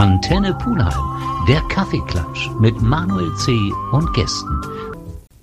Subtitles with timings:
[0.00, 3.52] Antenne Pulheim, der Kaffeeklatsch mit Manuel C.
[3.92, 4.58] und Gästen.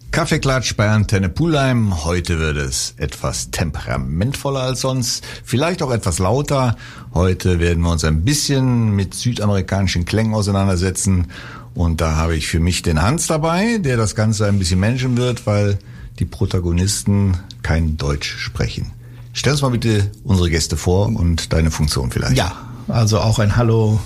[0.09, 2.03] Kaffeeklatsch bei Antenne Pulheim.
[2.03, 6.75] Heute wird es etwas temperamentvoller als sonst, vielleicht auch etwas lauter.
[7.13, 11.27] Heute werden wir uns ein bisschen mit südamerikanischen Klängen auseinandersetzen.
[11.75, 15.17] Und da habe ich für mich den Hans dabei, der das Ganze ein bisschen managen
[15.17, 15.77] wird, weil
[16.17, 18.91] die Protagonisten kein Deutsch sprechen.
[19.33, 22.37] Stell uns mal bitte unsere Gäste vor und deine Funktion vielleicht.
[22.37, 22.53] Ja,
[22.87, 23.99] also auch ein Hallo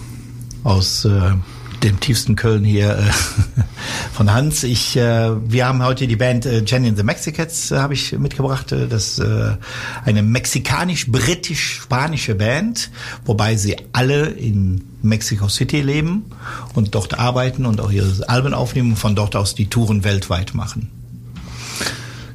[0.63, 1.31] aus äh,
[1.83, 3.03] dem tiefsten Köln hier äh,
[4.13, 4.63] von Hans.
[4.63, 8.17] Ich, äh, wir haben heute die Band äh, Jenny and the Mexicats äh, habe ich
[8.17, 8.71] mitgebracht.
[8.71, 9.57] Äh, das äh,
[10.05, 12.91] eine mexikanisch-britisch-spanische Band,
[13.25, 16.25] wobei sie alle in Mexico City leben
[16.73, 20.53] und dort arbeiten und auch ihre Alben aufnehmen und von dort aus die Touren weltweit
[20.53, 20.91] machen.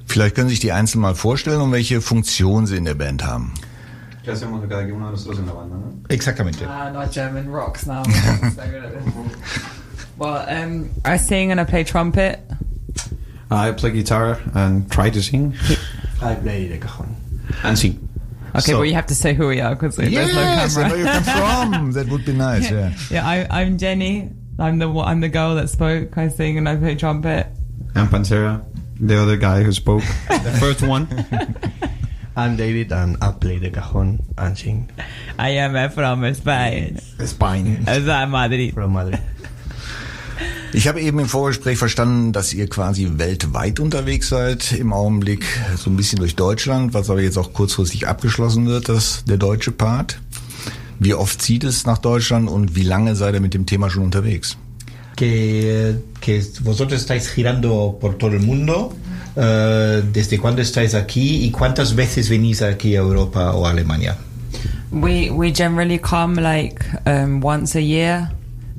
[0.06, 3.24] Vielleicht können Sie sich die einzeln mal vorstellen und welche Funktion sie in der Band
[3.24, 3.52] haben.
[4.26, 5.92] ¿Qué hacemos de cada uno de nosotros en la banda, no?
[6.08, 6.64] Exactamente.
[6.68, 8.02] Ah, not German rocks now.
[8.04, 9.62] I'm so good at this.
[10.18, 12.40] well, um, I sing and I play trumpet.
[13.52, 15.54] I play guitar and try to sing.
[16.20, 17.14] I play the cajon.
[17.62, 18.00] And sing.
[18.50, 20.82] Okay, So- but you have to say who we are because there's Yes, no I
[20.82, 20.88] camera.
[20.88, 21.92] know you come from.
[21.92, 22.68] That would be nice.
[22.68, 22.94] Yeah.
[23.12, 24.32] yeah, I, I'm Jenny.
[24.58, 26.18] I'm the I'm the girl that spoke.
[26.18, 27.46] I sing and I play trumpet.
[27.94, 28.64] And Pantera,
[28.98, 30.02] the other guy who spoke.
[30.28, 31.06] the first one.
[32.36, 34.88] I'm David and I play the cajon and sing
[35.38, 36.98] I am from Spain.
[37.24, 37.84] Spine.
[37.86, 38.74] Also Madrid.
[38.74, 39.18] from Madrid.
[40.74, 45.88] Ich habe eben im Vorgespräch verstanden, dass ihr quasi weltweit unterwegs seid im Augenblick, so
[45.88, 50.20] ein bisschen durch Deutschland, was aber jetzt auch kurzfristig abgeschlossen wird, das der deutsche Part.
[50.98, 54.02] Wie oft zieht es nach Deutschland und wie lange seid ihr mit dem Thema schon
[54.02, 54.58] unterwegs?
[55.16, 58.94] que, que vosotros estáis girando por todo el mundo.
[59.36, 64.16] Eh, ¿Desde cuándo estáis aquí y cuántas veces venís aquí a Europa o a Alemania?
[64.90, 68.30] We we generally come like um, once a year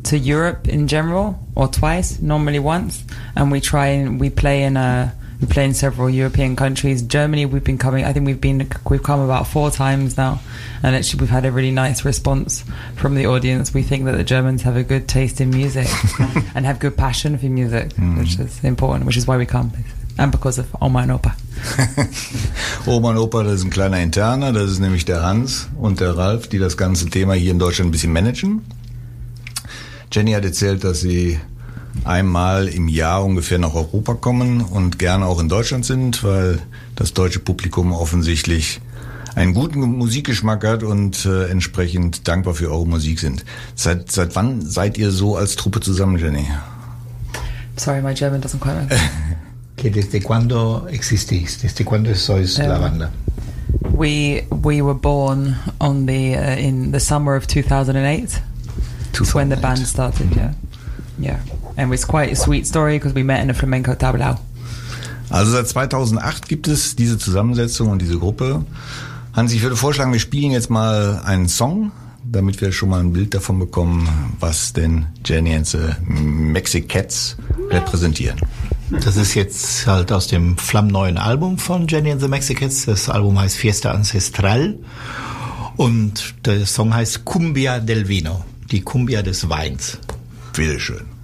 [0.03, 3.03] to Europe in general, or twice, normally once,
[3.35, 7.01] and we try and we play in a we play in several European countries.
[7.01, 8.05] Germany, we've been coming.
[8.05, 10.39] I think we've been we've come about four times now,
[10.81, 12.63] and actually we've had a really nice response
[12.95, 13.73] from the audience.
[13.73, 15.87] We think that the Germans have a good taste in music
[16.55, 19.05] and have good passion for music, which is important.
[19.05, 19.71] Which is why we come,
[20.17, 21.35] and because of Oma and Opa.
[22.85, 26.17] Oma und Opa, das ist ein kleiner Interner, das ist nämlich der Hans und der
[26.17, 28.61] Ralf, die das ganze Thema hier in Deutschland ein bisschen managen.
[30.11, 31.39] Jenny hat erzählt, dass sie
[32.05, 36.59] einmal im Jahr ungefähr nach Europa kommen und gerne auch in Deutschland sind, weil
[36.95, 38.79] das deutsche Publikum offensichtlich
[39.35, 43.45] einen guten Musikgeschmack hat und äh, entsprechend dankbar für eure Musik sind.
[43.75, 46.47] Seit, seit wann seid ihr so als Truppe zusammen, Jenny?
[47.75, 48.87] Sorry, my German doesn't quite.
[49.77, 51.61] Que ¿Desde cuándo existís?
[51.61, 53.11] ¿Desde cuándo sois la Eh, banda?
[53.93, 58.41] We we were born on the uh, in the summer of 2008.
[59.13, 60.35] That's when the band started.
[60.35, 60.53] Yeah,
[61.19, 61.39] yeah,
[61.77, 64.39] and it's quite a sweet story because we met in a flamenco tablao.
[65.29, 68.63] Also seit 2008 gibt es diese Zusammensetzung und diese Gruppe.
[69.33, 71.91] Hans, ich würde vorschlagen, wir spielen jetzt mal einen Song,
[72.23, 74.07] damit wir schon mal ein Bild davon bekommen,
[74.39, 77.35] was denn Jenny and the Mexicats
[77.69, 78.39] repräsentieren.
[78.89, 82.85] Das ist jetzt halt aus dem flammneuen Album von Jenny and the Mexicans.
[82.85, 84.77] Das Album heißt Fiesta Ancestral
[85.75, 89.97] und der Song heißt Cumbia del Vino, die Cumbia des Weins.
[90.53, 91.16] Bitteschön.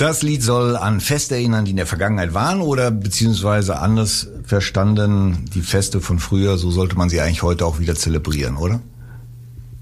[0.00, 5.44] Das Lied soll an Feste erinnern, die in der Vergangenheit waren oder beziehungsweise anders verstanden,
[5.54, 8.80] die Feste von früher, so sollte man sie eigentlich heute auch wieder zelebrieren, oder?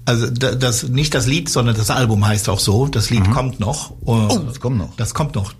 [0.03, 2.87] Also da- das nicht das Lied, sondern das Album heißt auch so.
[2.87, 3.93] Das Lied kommt noch.
[4.03, 4.93] Oh, das kommt noch.
[4.97, 5.53] Das kommt noch.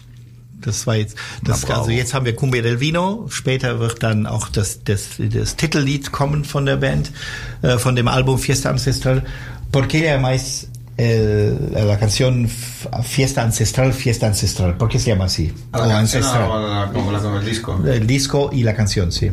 [0.60, 3.28] Das war jetzt, das, Na, also jetzt haben wir Cumbia del Vino.
[3.30, 7.14] Später wird dann auch das, das, das Titellied kommen von der Band,
[7.62, 9.24] äh, von dem Album Fiesta Ancestral.
[9.72, 10.18] ¿Por qué
[11.00, 12.48] la canción
[13.04, 14.76] Fiesta Ancestral, Fiesta Ancestral?
[14.78, 15.54] ¿Por qué se llama así?
[15.72, 16.50] A O la canción Ancestral.
[16.50, 17.80] o a la- como la- como el disco.
[17.86, 19.32] El disco y la canción, sí.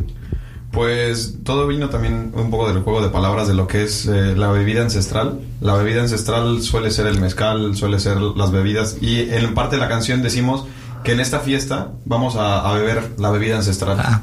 [0.72, 4.34] Pues todo vino también un poco del juego de palabras de lo que es eh,
[4.36, 5.40] la bebida ancestral.
[5.60, 9.80] La bebida ancestral suele ser el mezcal, suele ser las bebidas y en parte de
[9.80, 10.64] la canción decimos
[11.02, 13.96] que en esta fiesta vamos a, a beber la bebida ancestral.
[14.00, 14.22] Ah,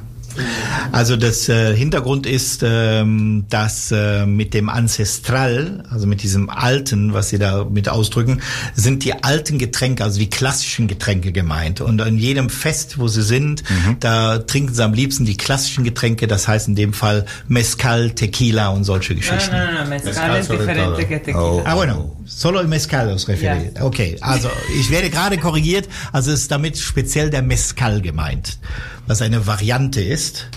[0.92, 7.14] Also das äh, Hintergrund ist, ähm, dass äh, mit dem Ancestral, also mit diesem alten,
[7.14, 8.42] was Sie da mit ausdrücken,
[8.74, 11.82] sind die alten Getränke, also die klassischen Getränke gemeint.
[11.82, 13.64] Und an jedem Fest, wo Sie sind,
[14.00, 18.70] da trinken Sie am liebsten die klassischen Getränke, das heißt in dem Fall Mezcal, Tequila
[18.70, 19.56] und solche Geschichten.
[19.56, 21.44] No, no, no, mezcal, Mezcal es diferente que tequila.
[21.44, 21.62] Oh.
[21.66, 23.78] Ah, bueno, solo el mezcal os referiert.
[23.78, 23.86] Ja.
[23.86, 24.50] Okay, also
[24.80, 28.60] ich werde gerade korrigiert, also ist damit speziell der Mezcal gemeint,
[29.08, 30.48] was eine Variante ist.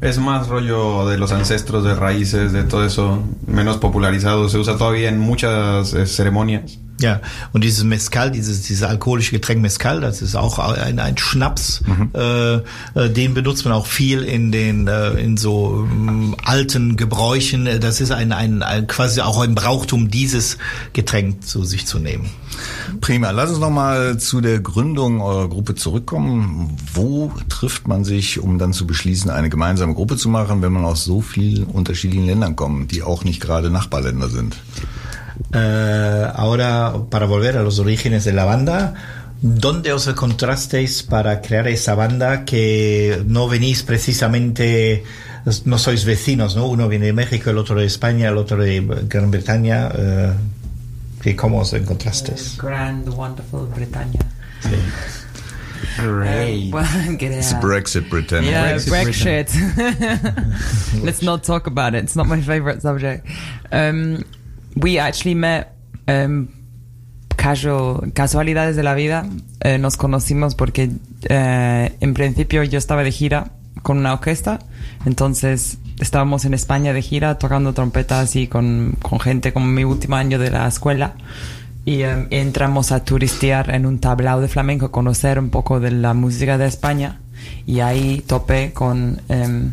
[0.00, 4.48] Es más rollo de los ancestros, de raíces, de todo eso, menos popularizado.
[4.48, 6.78] Se usa todavía en muchas eh, ceremonias.
[7.04, 7.20] Ja,
[7.52, 11.82] und dieses Mezcal, dieses, dieses alkoholische Getränk Mezcal, das ist auch ein, ein Schnaps,
[12.14, 12.62] äh, äh,
[13.10, 17.68] den benutzt man auch viel in den äh, in so ähm, alten Gebräuchen.
[17.78, 20.56] Das ist ein, ein, ein quasi auch ein Brauchtum, dieses
[20.94, 22.30] Getränk zu sich zu nehmen.
[23.02, 23.32] Prima.
[23.32, 26.74] Lass uns nochmal zu der Gründung eurer Gruppe zurückkommen.
[26.94, 30.86] Wo trifft man sich, um dann zu beschließen, eine gemeinsame Gruppe zu machen, wenn man
[30.86, 34.56] aus so vielen unterschiedlichen Ländern kommt, die auch nicht gerade Nachbarländer sind?
[35.52, 38.94] Eh, ahora, para volver a los orígenes de la banda,
[39.40, 45.04] ¿dónde os encontrasteis para crear esa banda que no venís precisamente,
[45.64, 46.66] no sois vecinos, ¿no?
[46.66, 49.90] Uno viene de México, el otro de España, el otro de Gran Bretaña.
[49.94, 50.32] eh,
[51.24, 52.56] ¿y ¿Cómo os encontrasteis?
[52.58, 54.20] Grand, wonderful Britannia.
[55.96, 56.74] Great.
[57.20, 57.52] It's.
[57.54, 58.50] Brexit, Britannia.
[58.50, 61.02] Yeah, Brexit, Brexit.
[61.04, 62.04] Let's not talk about it.
[62.04, 63.26] It's not my favorite subject.
[63.70, 64.24] Um,
[64.76, 65.68] we actually met
[66.08, 66.48] um,
[67.36, 69.26] casual, casualidades de la vida.
[69.60, 70.90] Eh, nos conocimos porque
[71.28, 73.50] eh, en principio yo estaba de gira
[73.82, 74.58] con una orquesta.
[75.06, 80.16] Entonces estábamos en España de gira tocando trompetas y con, con gente como mi último
[80.16, 81.14] año de la escuela.
[81.84, 86.14] Y em, entramos a turistear en un tablao de flamenco, conocer un poco de la
[86.14, 87.20] música de España.
[87.66, 89.72] Y ahí topé con em,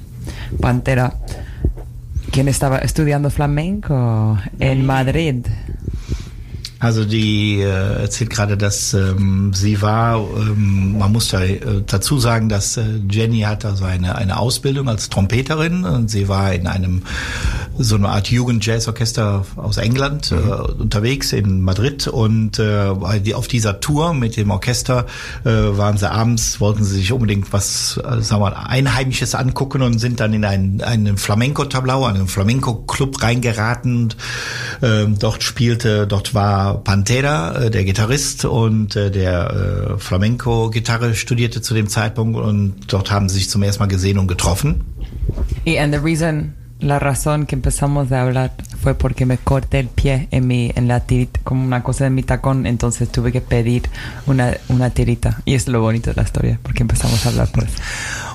[0.60, 1.16] Pantera,
[2.32, 5.46] quien estaba estudiando flamenco en Madrid.
[6.82, 12.18] Also die äh, erzählt gerade, dass ähm, sie war, ähm, man muss da äh, dazu
[12.18, 16.66] sagen, dass äh, Jenny hat also eine, eine Ausbildung als Trompeterin und sie war in
[16.66, 17.04] einem
[17.78, 22.88] so eine Art Jugend-Jazz-Orchester aus England äh, unterwegs in Madrid und äh,
[23.34, 25.06] auf dieser Tour mit dem Orchester
[25.46, 29.84] äh, waren sie abends, wollten sie sich unbedingt was, äh, sagen wir mal, Einheimisches angucken
[29.84, 34.04] und sind dann in einen, einen Flamenco-Tablau, einen Flamenco-Club reingeraten.
[34.04, 34.18] Und,
[34.82, 41.62] ähm, dort spielte, dort war Pantera, äh, der Gitarrist und äh, der äh, Flamenco-Gitarre studierte
[41.62, 44.84] zu dem Zeitpunkt und dort haben sie sich zum ersten Mal gesehen und getroffen.
[45.66, 49.88] Y and the reason, la razón que empezamos a hablar fue porque me corté el
[49.88, 53.42] pie en mi, en la tirita, como una cosa de mi tacón, entonces tuve que
[53.42, 53.84] pedir
[54.26, 55.42] una, una tirita.
[55.46, 57.76] Y es lo bonito de la historia, porque empezamos a hablar por eso.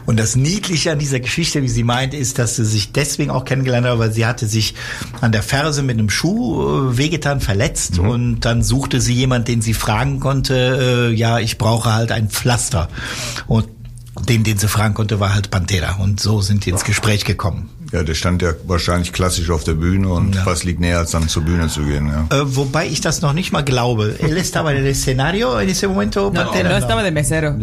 [0.07, 3.45] Und das Niedliche an dieser Geschichte, wie sie meint, ist, dass sie sich deswegen auch
[3.45, 4.75] kennengelernt hat, weil sie hatte sich
[5.21, 9.63] an der Ferse mit einem Schuh äh, wehgetan, verletzt und dann suchte sie jemand, den
[9.63, 12.89] sie fragen konnte, äh, ja, ich brauche halt ein Pflaster.
[13.49, 13.67] Und
[14.29, 15.97] den, den sie fragen konnte, war halt Pantera.
[15.97, 17.69] Und so sind die ins Gespräch gekommen.
[17.97, 20.45] Ja, der stand ja wahrscheinlich klassisch auf der Bühne und Ja.
[20.45, 22.09] was liegt näher, als dann zur Bühne zu gehen.
[22.31, 22.37] Ja.
[22.41, 24.17] Äh, wobei ich das noch nicht mal glaube.
[24.21, 26.69] Él estaba en el escenario en ese momento, No, Pantera.
[26.69, 27.55] no estaba de mesero.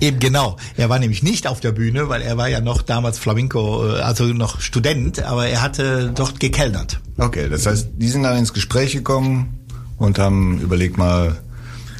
[0.00, 0.56] Eben genau.
[0.76, 4.00] Er war nämlich nicht auf der Bühne, weil er war ja noch damals Flamenco, äh,
[4.00, 7.00] also noch Student, aber er hatte dort gekellnert.
[7.16, 9.60] Okay, das heißt, die sind dann ins Gespräch gekommen
[9.96, 11.36] und haben überlegt mal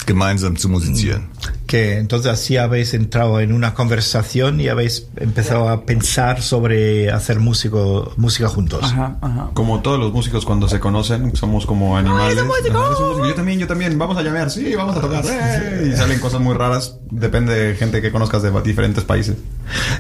[0.07, 1.29] gemeinsam zu musizieren.
[1.67, 7.41] Que entonces así habéis entrado en una conversación y habéis empezado a pensar sobre hacer
[7.41, 8.85] músico, música juntos.
[8.85, 9.51] Ajá, ajá.
[9.55, 12.39] Como todos los músicos cuando se conocen, somos como animales.
[12.39, 13.27] Ajá, músico.
[13.27, 13.99] Yo también, yo también.
[13.99, 15.25] Vamos a llamear, sí, vamos a tocar.
[15.27, 15.91] ¡eh!
[15.93, 16.99] Y salen cosas muy raras.
[17.11, 19.37] Depende de gente que conozcas de diferentes países.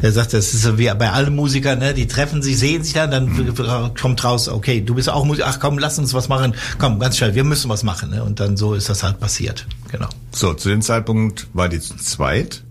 [0.02, 1.94] Er sagt, das ist wie bei allen Musikern, ne?
[1.94, 5.58] die treffen sich, sehen sich dann, dann kommt raus, okay, du bist auch Musiker, ach
[5.58, 8.10] komm, lass uns was machen, komm, ganz schnell, wir müssen was machen.
[8.10, 8.22] Ne?
[8.22, 9.66] Und dann so ist das halt passiert.
[9.90, 10.08] Genau.
[10.32, 12.62] So, zu dem Zeitpunkt war die zu zweit.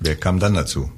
[0.00, 0.90] Wer kam dann dazu?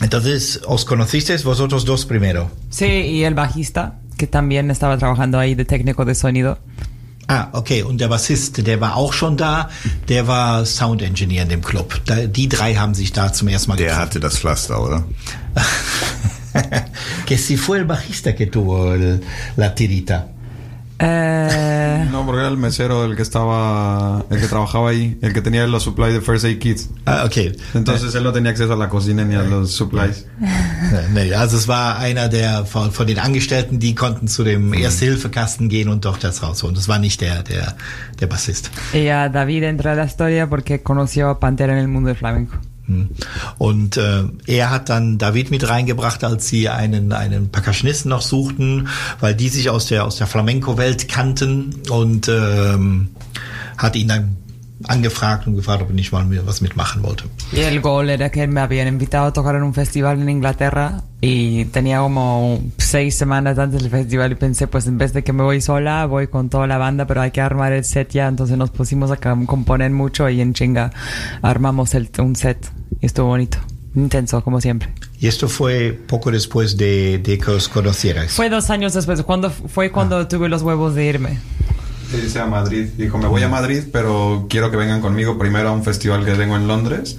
[0.00, 2.50] Entonces, ¿os conocisteis vosotros dos primero?
[2.70, 6.58] Sí, y el bajista, que también estaba trabajando ahí de técnico de sonido.
[7.28, 7.82] Ah, okay.
[7.82, 9.70] Und der Bassist, der war auch schon da.
[10.08, 12.00] Der war Sound Engineer in dem Club.
[12.04, 15.04] Da, die drei haben sich da zum ersten Mal Der hatte das Pflaster, oder?
[17.26, 19.22] que si fue el bajista que tuvo el-
[19.56, 20.28] la tirita.
[20.98, 25.40] Eh, No, porque era el mesero el que estaba, el que trabajaba ahí, el que
[25.42, 26.90] tenía los supplies de First Aid Kits.
[27.06, 27.56] Ah, okay.
[27.74, 30.26] Entonces él no tenía acceso a la cocina ni a los supplies.
[31.12, 35.68] Nee, also es war einer der von, von den Angestellten, die konnten zu dem Erste-Hilfe-Kasten
[35.68, 36.76] gehen und dort das rausholen.
[36.76, 37.74] Das war nicht der, der,
[38.20, 38.70] der Bassist.
[38.92, 42.16] y a David entra a la historia porque conoció a Pantera en el mundo del
[42.16, 42.54] flamenco.
[42.86, 43.08] Hm.
[43.58, 48.88] Und äh, er hat dann David mit reingebracht, als sie einen einen Percussionisten noch suchten,
[49.20, 53.10] weil die sich aus der aus der Flamenco-Welt kannten und ähm,
[53.78, 54.36] hat ihn dann
[54.88, 57.24] angefragt und gefragt, ob er nicht mal was mitmachen wollte.
[57.52, 61.02] Y el gol era que me habían invitado a tocar en un festival en Inglaterra
[61.20, 65.32] y tenía como seis semanas antes del festival y pensé, pues en vez de que
[65.32, 68.28] me voy sola, voy con toda la banda, pero hay que armar el set ya.
[68.28, 70.92] Entonces nos pusimos a componer mucho y en chinga
[71.42, 73.58] armamos el, un set y estuvo bonito.
[73.94, 74.88] Intenso, como siempre.
[75.20, 78.32] Y esto fue poco después de, de que os conocierais.
[78.32, 81.38] Fue dos años después, cuando, fue cuando tuve los huevos de irme.
[82.18, 82.88] Irse a Madrid.
[82.96, 86.34] Dijo, me voy a Madrid, pero quiero que vengan conmigo primero a un festival que
[86.34, 87.16] tengo en Londres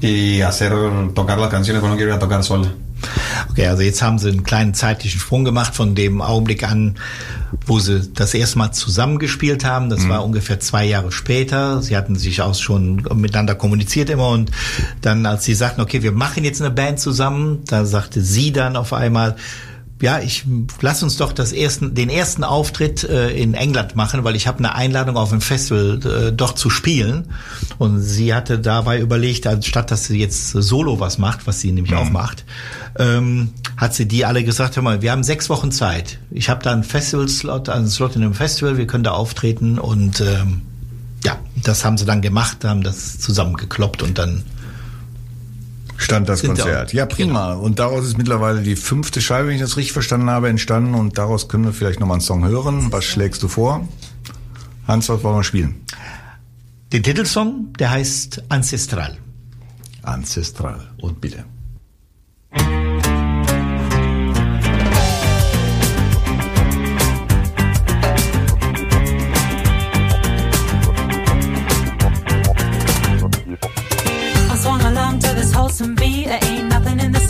[0.00, 0.72] y hacer
[1.14, 2.72] tocar las canciones, pero no quiero ir a tocar sola.
[3.50, 6.94] Okay, also jetzt haben sie einen kleinen zeitlichen Sprung gemacht von dem Augenblick an,
[7.66, 9.90] wo sie das erste Mal zusammengespielt haben.
[9.90, 11.82] Das war ungefähr zwei Jahre später.
[11.82, 14.50] Sie hatten sich auch schon miteinander kommuniziert immer und
[15.00, 18.76] dann, als sie sagten, okay, wir machen jetzt eine Band zusammen, da sagte sie dann
[18.76, 19.36] auf einmal,
[20.02, 20.44] ja, ich
[20.80, 24.58] lass uns doch das ersten, den ersten Auftritt äh, in England machen, weil ich habe
[24.58, 27.28] eine Einladung auf ein Festival äh, dort zu spielen.
[27.78, 31.94] Und sie hatte dabei überlegt, anstatt dass sie jetzt solo was macht, was sie nämlich
[31.94, 32.44] auch macht,
[32.98, 36.18] ähm, hat sie die alle gesagt, hör mal, wir haben sechs Wochen Zeit.
[36.32, 40.20] Ich habe da einen Festival-Slot, einen Slot in einem Festival, wir können da auftreten und
[40.20, 40.62] ähm,
[41.24, 44.42] ja, das haben sie dann gemacht, haben das zusammengekloppt und dann
[46.02, 46.92] stand das Konzert.
[46.92, 47.54] Ja, prima.
[47.54, 50.94] Und daraus ist mittlerweile die fünfte Scheibe, wenn ich das richtig verstanden habe, entstanden.
[50.94, 52.90] Und daraus können wir vielleicht nochmal einen Song hören.
[52.90, 53.86] Was schlägst du vor?
[54.86, 55.82] Hans, was wollen wir spielen?
[56.92, 59.16] den Titelsong, der heißt Ancestral.
[60.02, 60.90] Ancestral.
[61.00, 61.44] Und bitte.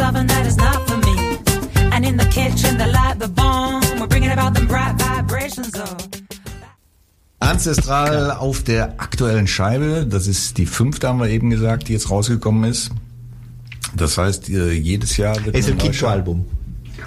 [0.00, 1.38] Oven that is not for me.
[1.92, 3.82] And in the kitchen, they light the bomb.
[3.98, 5.96] We're bringing about them bright vibrations of.
[7.40, 10.06] Ancestral auf der aktuellen Scheibe.
[10.08, 12.90] Das ist die fünfte, haben wir eben gesagt, die jetzt rausgekommen ist.
[13.96, 16.44] Das heißt, äh, jedes Jahr wird Es eine el neue quinto Scheibe- álbum.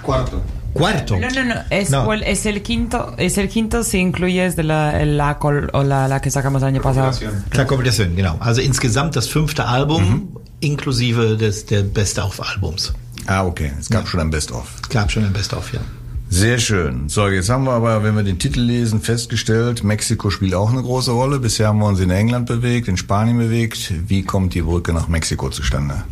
[0.02, 0.42] Cuarto.
[0.74, 1.16] Cuarto.
[1.16, 1.54] No, no, no.
[1.70, 2.06] Es, No.
[2.06, 3.14] well, es el quinto.
[3.16, 6.68] Es el quinto si incluyes de la, la, col- o la, la que sacamos el
[6.68, 7.10] año pasado.
[7.12, 7.44] Compilación.
[7.48, 8.36] Klar, Kombination, genau.
[8.38, 12.92] Also insgesamt das fünfte Album, inklusive des der Best-of-Albums.
[13.26, 13.72] Ah, okay.
[13.78, 14.68] Es gab schon ein Best-of.
[14.90, 15.80] Gab schon ein Best-of, ja.
[16.28, 17.08] Sehr schön.
[17.08, 20.82] So, jetzt haben wir aber, wenn wir den Titel lesen, festgestellt, Mexiko spielt auch eine
[20.82, 21.38] große Rolle.
[21.38, 23.92] Bisher haben wir uns in England bewegt, in Spanien bewegt.
[24.08, 26.02] Wie kommt die Brücke nach Mexiko zustande?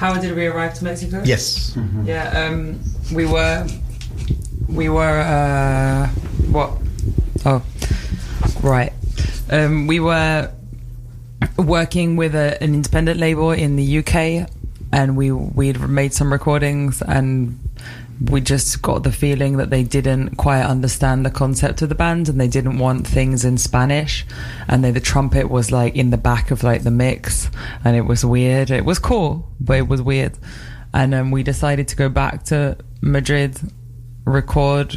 [0.00, 1.18] How did we arrive to Mexico?
[1.24, 1.74] Yes.
[2.06, 2.78] Yeah, um,
[3.10, 3.66] we were,
[4.68, 6.08] we were, uh,
[6.50, 6.70] what?
[7.44, 7.60] Oh,
[8.62, 8.92] right.
[9.50, 10.50] Um, we were
[11.56, 14.48] working with a, an independent label in the UK,
[14.92, 17.58] and we we'd made some recordings, and
[18.30, 22.28] we just got the feeling that they didn't quite understand the concept of the band,
[22.28, 24.26] and they didn't want things in Spanish,
[24.66, 27.50] and they, the trumpet was like in the back of like the mix,
[27.84, 28.70] and it was weird.
[28.70, 30.38] It was cool, but it was weird,
[30.92, 33.60] and um, we decided to go back to Madrid
[34.28, 34.96] record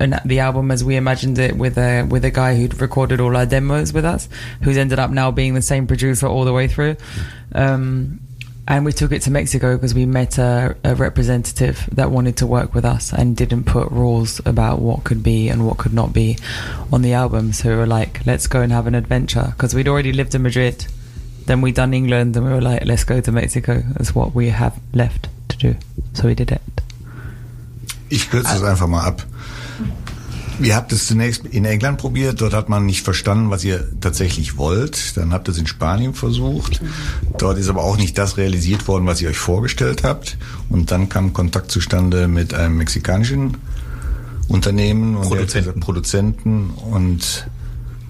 [0.00, 3.36] an, the album as we imagined it with a with a guy who'd recorded all
[3.36, 4.28] our demos with us,
[4.62, 6.96] who's ended up now being the same producer all the way through.
[7.54, 8.20] Um,
[8.68, 12.46] and we took it to Mexico because we met a, a representative that wanted to
[12.46, 16.12] work with us and didn't put rules about what could be and what could not
[16.12, 16.38] be
[16.92, 17.52] on the album.
[17.52, 20.42] So we were like, let's go and have an adventure because we'd already lived in
[20.42, 20.86] Madrid.
[21.46, 23.82] Then we'd done England and we were like, let's go to Mexico.
[23.94, 25.76] That's what we have left to do.
[26.14, 26.62] So we did it.
[28.12, 29.24] Ich kürze es einfach mal ab.
[30.60, 34.58] Ihr habt es zunächst in England probiert, dort hat man nicht verstanden, was ihr tatsächlich
[34.58, 35.16] wollt.
[35.16, 36.82] Dann habt ihr es in Spanien versucht.
[37.38, 40.36] Dort ist aber auch nicht das realisiert worden, was ihr euch vorgestellt habt.
[40.68, 43.56] Und dann kam Kontakt zustande mit einem mexikanischen
[44.46, 45.80] Unternehmen und Produzenten.
[45.80, 47.46] Produzenten und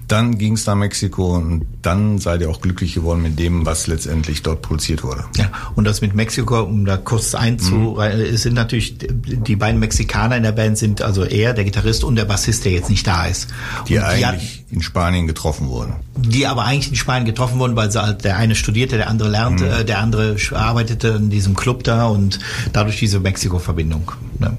[0.07, 3.87] dann ging es nach Mexiko und dann seid ihr auch glücklich geworden mit dem, was
[3.87, 5.25] letztendlich dort produziert wurde.
[5.37, 10.37] Ja, und das mit Mexiko, um da kurz einzu, es sind natürlich die beiden Mexikaner
[10.37, 13.25] in der Band sind also er, der Gitarrist und der Bassist, der jetzt nicht da
[13.25, 13.49] ist.
[13.87, 15.95] Die und die, eigentlich in Spanien getroffen wurden.
[16.17, 19.67] die aber eigentlich in Spanien getroffen wurden, weil halt, der eine studierte, der andere lernte,
[19.69, 22.39] äh, der andere arbeitete in diesem Club da und
[22.71, 24.11] dadurch diese Mexiko-Verbindung.
[24.39, 24.57] Ne?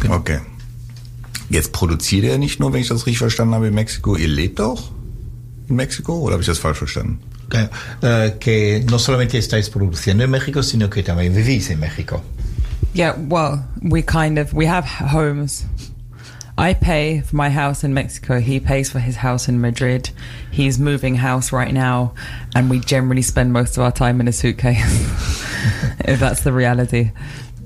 [0.00, 0.14] Genau.
[0.16, 0.40] Okay.
[1.48, 4.16] Jetzt produziert ihr nicht nur, wenn ich das richtig verstanden habe, in Mexiko.
[4.16, 4.90] Ihr lebt auch
[5.68, 7.20] in Mexiko oder habe ich das falsch verstanden?
[8.02, 12.22] Eh, que no solamente estáis produciendo en México, sino que también vivís en México.
[12.92, 15.64] Yeah, well, we kind of we have homes,
[16.58, 18.40] I pay for my house in Mexico.
[18.40, 20.10] He pays for his house in Madrid.
[20.50, 22.14] He's moving house right now,
[22.54, 24.82] and we generally spend most of our time in a suitcase.
[26.00, 27.12] if that's the reality.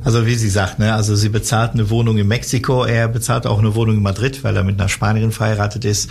[0.02, 3.58] Also wie sie sagt, ne, also sie bezahlt eine Wohnung in Mexiko, er bezahlt auch
[3.58, 6.10] eine Wohnung in Madrid, weil er mit einer Spanierin verheiratet ist.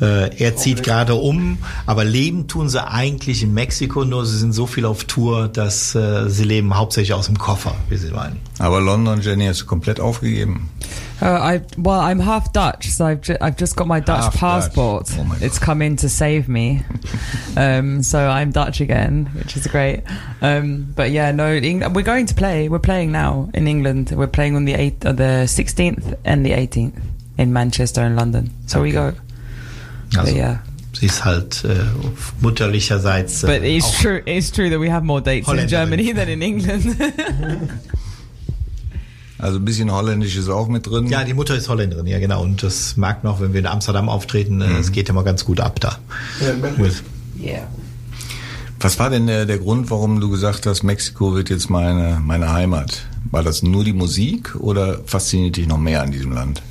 [0.00, 4.52] Äh, er zieht gerade um, aber leben tun sie eigentlich in Mexiko, nur sie sind
[4.52, 8.40] so viel auf Tour, dass äh, sie leben hauptsächlich aus dem Koffer, wie sie meinen.
[8.58, 10.68] Aber London, Jenny, hast du komplett aufgegeben.
[11.22, 14.32] Uh, I well, I'm half Dutch, so I've ju- I've just got my Dutch Half
[14.32, 14.40] Dutch.
[14.40, 15.10] passport.
[15.18, 15.42] Oh my God.
[15.42, 16.82] it's come in to save me,
[17.56, 20.02] um, so I'm Dutch again, which is great.
[20.40, 22.68] Um, but yeah, no, Eng- we're going to play.
[22.70, 24.12] We're playing now in England.
[24.16, 26.98] We're playing on the eighth, uh, the 16th and the 18th
[27.36, 28.50] in Manchester and London.
[28.66, 29.12] So we go.
[30.16, 30.58] Also But yeah,
[30.94, 31.84] sie ist halt äh,
[32.40, 33.44] mutterlicherseits.
[33.44, 34.22] Äh, but it's auch- true.
[34.26, 35.68] It's true that we have more dates in Holländerin.
[35.68, 36.96] Germany than in England.
[39.40, 41.06] Also ein bisschen Holländisch ist auch mit drin.
[41.08, 42.42] Ja, die Mutter ist Holländerin, ja genau.
[42.42, 45.44] Und das merkt man auch, wenn wir in Amsterdam auftreten, äh, es geht immer ganz
[45.44, 45.98] gut ab da.
[46.76, 47.02] With-
[47.42, 47.66] yeah.
[48.80, 52.52] Was war denn der, der Grund, warum du gesagt hast, Mexiko wird jetzt meine, meine
[52.52, 53.02] Heimat?
[53.30, 56.62] War das nur die Musik oder fasziniert dich noch mehr an diesem Land?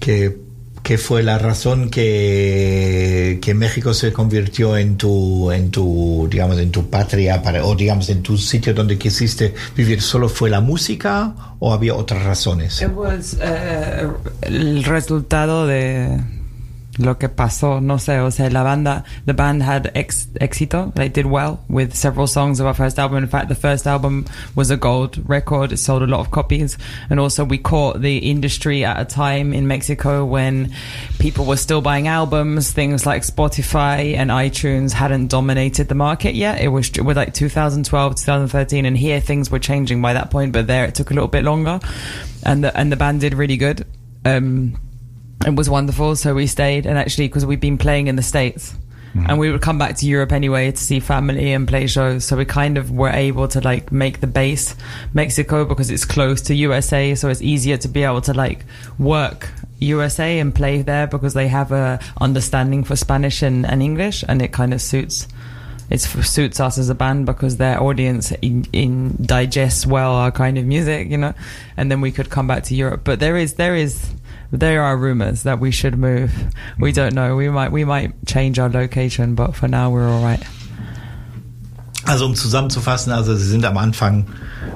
[0.00, 0.34] que,
[0.82, 6.70] que fue la razón que, que México se convirtió en tu, en tu, digamos, en
[6.70, 10.02] tu patria para, o digamos, en tu sitio donde quisiste vivir?
[10.02, 12.80] ¿Solo fue la música o había otras razones?
[12.82, 16.39] It uh, el resultado de
[16.98, 21.08] lo que pasó, no sé, o sea, la banda, the band had ex éxito, they
[21.08, 23.18] did well with several songs of our first album.
[23.18, 26.76] In fact, the first album was a gold record, it sold a lot of copies,
[27.08, 30.74] and also we caught the industry at a time in Mexico when
[31.18, 36.60] people were still buying albums, things like Spotify and iTunes hadn't dominated the market yet.
[36.60, 40.66] It was with like 2012, 2013, and here things were changing by that point, but
[40.66, 41.80] there it took a little bit longer,
[42.44, 43.86] and the and the band did really good.
[44.24, 44.76] Um,
[45.46, 46.16] it was wonderful.
[46.16, 48.74] So we stayed, and actually, because we've been playing in the states,
[49.14, 49.26] mm-hmm.
[49.28, 52.24] and we would come back to Europe anyway to see family and play shows.
[52.24, 54.74] So we kind of were able to like make the base
[55.14, 58.64] Mexico because it's close to USA, so it's easier to be able to like
[58.98, 64.24] work USA and play there because they have a understanding for Spanish and, and English,
[64.28, 65.26] and it kind of suits.
[65.88, 70.56] It suits us as a band because their audience in, in digests well our kind
[70.56, 71.34] of music, you know,
[71.76, 73.00] and then we could come back to Europe.
[73.02, 74.08] But there is there is
[74.50, 76.32] there are rumors that we should move.
[76.78, 77.36] We don't know.
[77.36, 80.42] We might we might change our location, but for now we're all right.
[82.06, 84.26] Also um zusammenzufassen, also sie sind am Anfang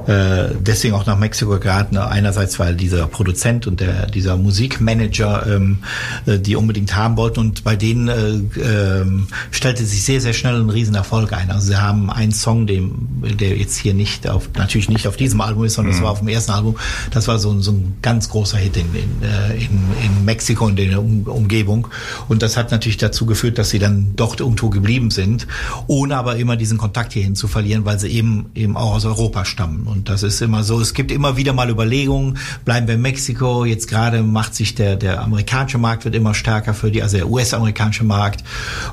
[0.06, 1.96] äh, deswegen auch nach Mexiko geraten.
[1.96, 5.78] Einerseits, weil dieser Produzent und der, dieser Musikmanager ähm,
[6.26, 8.60] äh, die unbedingt haben wollten und bei denen äh,
[9.00, 11.50] ähm, stellte sich sehr, sehr schnell ein Riesenerfolg ein.
[11.50, 15.40] Also sie haben einen Song, dem, der jetzt hier nicht auf, natürlich nicht auf diesem
[15.40, 16.76] Album ist, sondern es war auf dem ersten Album.
[17.10, 19.70] Das war so, ein- so ein ganz großer Hit in, in, äh, in,
[20.04, 21.88] in Mexiko und in der um Umgebung.
[22.28, 25.46] Und das hat natürlich dazu geführt, dass sie dann dort irgendwo geblieben sind,
[25.86, 29.44] ohne aber immer diesen Kontakt hierhin zu verlieren, weil sie eben eben auch aus Europa
[29.44, 29.86] stammen.
[29.94, 30.80] Und das ist immer so.
[30.80, 33.64] Es gibt immer wieder mal Überlegungen, bleiben wir in Mexiko.
[33.64, 37.28] Jetzt gerade macht sich der, der amerikanische Markt wird immer stärker für die, also der
[37.30, 38.42] US-amerikanische Markt.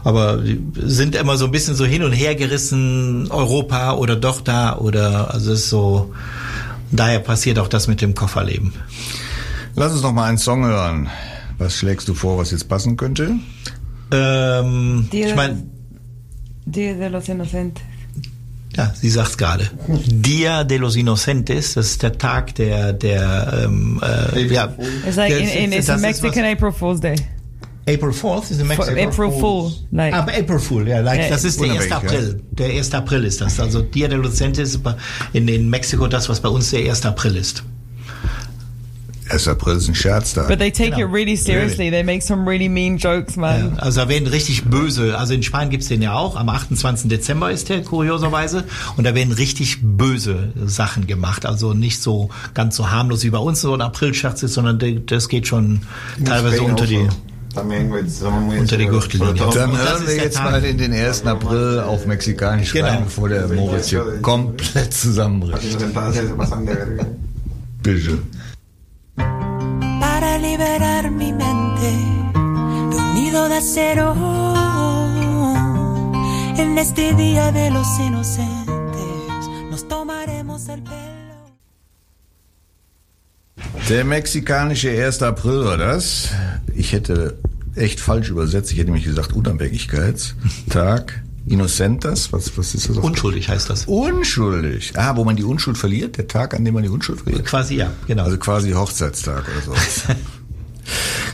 [0.04, 4.42] Aber die sind immer so ein bisschen so hin und her gerissen, Europa oder doch
[4.42, 6.14] da oder, also es ist so,
[6.92, 8.74] daher passiert auch das mit dem Kofferleben.
[9.76, 11.10] Lass uns noch mal einen Song hören.
[11.58, 13.36] Was schlägst du vor, was jetzt passen könnte?
[14.12, 15.64] Ähm, Die- ich meine,
[16.66, 17.84] Dia de los Inocentes.
[18.78, 19.70] Ja, sie sagt's gerade.
[20.08, 24.02] Dia de los Inocentes, das ist der Tag der, der, ähm,
[24.34, 24.74] äh, ja.
[25.06, 27.16] It's like in, in it's a ist Mexican was- April Fool's Day.
[27.88, 28.92] April 4th ist in Mexico.
[28.92, 31.86] April Fool, like- Aber April Fool, ja, like, Ja, das ist der 1.
[31.88, 32.42] unabhängig, April.
[32.52, 32.94] Der 1.
[32.94, 33.60] April ist das.
[33.60, 34.82] Also Dia de los Inocentes ist
[35.34, 37.06] in, in Mexiko das, was bei uns der 1.
[37.08, 37.64] April ist.
[39.32, 39.48] 1.
[39.48, 40.48] April ist ein Scherztag.
[40.48, 41.08] But they take Genau.
[41.08, 41.90] it really seriously.
[41.90, 43.76] They make some really mean jokes, man.
[43.76, 47.10] Ja, also da werden richtig böse, also in Spanien gibt's den ja auch, am 28.
[47.10, 48.64] Dezember ist der, kurioserweise,
[48.98, 53.38] und da werden richtig böse Sachen gemacht, also nicht so ganz so harmlos wie bei
[53.40, 55.82] uns so ein Aprilscherz ist, sondern de- das geht schon
[56.26, 57.08] teilweise unter die...
[57.54, 58.86] Unter die.
[58.86, 59.34] Gürtellinie.
[59.54, 61.26] Dann hören wir jetzt mal in den 1.
[61.26, 62.88] April auf Mexikanisch Genau.
[62.88, 65.78] rein, bevor der Moritz hier komplett zusammenbricht.
[67.84, 68.20] Bitte.
[70.62, 71.92] Liberar mi mente
[72.92, 74.14] de un nido de acero
[76.56, 81.02] en este día de los inocentes nos tomaremos el pelo
[83.90, 85.22] Der mexikanische 1.
[85.24, 86.30] April war das.
[86.74, 87.40] Ich hätte
[87.76, 88.72] echt falsch übersetzt.
[88.72, 91.24] Ich hätte nämlich gesagt Unabhängigkeitstag.
[91.48, 92.98] Innocentas, was, was ist das?
[92.98, 93.86] Unschuldig heißt das.
[93.88, 94.94] Unschuldig.
[94.96, 97.46] Ah, wo man die Unschuld verliert, der Tag, an dem man die Unschuld verliert.
[97.46, 98.24] Quasi ja, genau.
[98.24, 99.74] Also quasi Hochzeitstag oder so.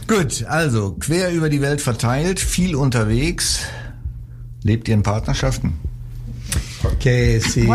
[0.07, 3.61] Gut, also quer über die Welt verteilt, viel unterwegs.
[4.63, 5.73] Lebt ihr in Partnerschaften?
[6.99, 7.65] que si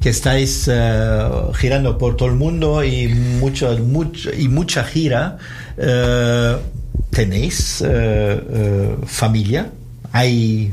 [0.00, 5.38] que estáis eh, girando por todo el mundo y mucho, mucho y mucha gira
[5.76, 6.56] eh,
[7.10, 9.70] tenéis eh, familia
[10.12, 10.72] hay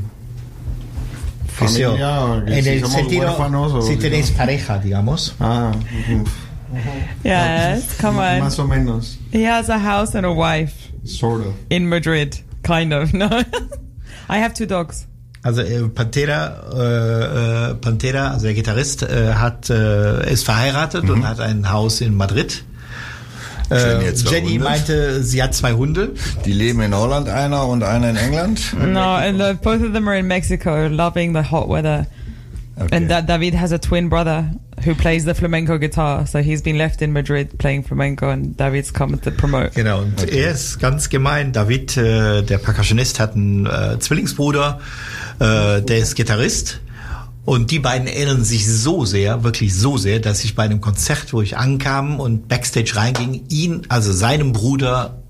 [1.46, 4.36] Familia, que en si el sentido huérfanos o si si tenéis no.
[4.38, 5.72] pareja digamos Ah,
[6.72, 7.24] ujú.
[7.24, 8.40] Yes, come on.
[8.40, 9.16] más o menos.
[9.32, 11.54] He has a house and a wife Sort of.
[11.70, 13.12] in Madrid, kind of.
[13.12, 13.28] No,
[14.28, 15.06] I have two dogs.
[15.44, 21.26] Also äh, Pantera, äh, äh, Pantera, also der Gitarrist, äh, hat äh, ist verheiratet und
[21.26, 22.64] hat ein Haus in Madrid.
[23.70, 24.64] Jenny Äh, Jenny Hunde.
[24.64, 26.10] meinte, sie hat zwei Hunde.
[26.44, 28.60] Die leben in Holland, einer und einer in England.
[28.74, 32.06] No, and the, both of them are in Mexico, loving the hot weather.
[32.76, 32.96] Okay.
[32.96, 34.50] And da- David has a twin brother
[34.84, 38.90] who plays the flamenco guitar, so he's been left in Madrid playing flamenco, and David's
[38.90, 39.74] come to promote.
[39.74, 41.52] Genau, und er ist ganz gemein.
[41.52, 44.80] David, äh, der Percussionist, hat einen äh, Zwillingsbruder,
[45.38, 46.80] äh, der ist Gitarrist.
[47.44, 51.32] Und die beiden ähneln sich so sehr, wirklich so sehr, dass ich bei einem Konzert,
[51.32, 55.22] wo ich ankam und Backstage reinging, ihn, also seinem Bruder,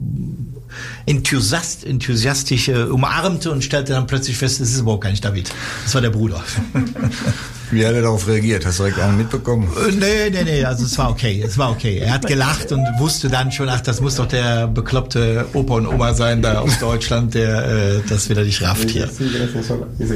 [1.06, 5.50] enthusiast, enthusiastisch äh, umarmte und stellte dann plötzlich fest, es ist überhaupt gar nicht David.
[5.84, 6.42] Das war der Bruder.
[7.72, 8.66] Wie hat er darauf reagiert?
[8.66, 9.66] Hast du direkt einen mitbekommen?
[9.88, 11.98] Äh, Nee, nee, nee, also es war okay, es war okay.
[11.98, 15.86] Er hat gelacht und wusste dann schon, ach, das muss doch der bekloppte Opa und
[15.86, 19.08] Oma sein da aus Deutschland, der äh, das wieder nicht rafft hier.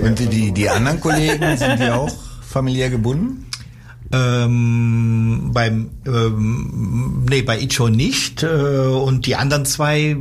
[0.03, 2.13] Und die, die, die anderen Kollegen, sind die auch
[2.47, 3.46] familiär gebunden?
[4.13, 10.17] Ähm, beim ähm, nee bei Icho nicht äh, und die anderen zwei